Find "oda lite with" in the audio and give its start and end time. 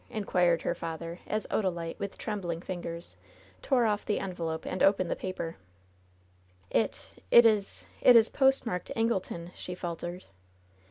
1.51-2.17